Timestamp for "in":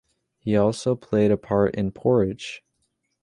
1.75-1.91